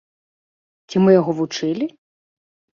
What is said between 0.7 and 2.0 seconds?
Ці мы яго вучылі?